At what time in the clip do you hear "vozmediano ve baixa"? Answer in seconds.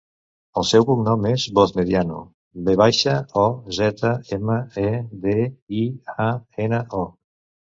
1.59-3.13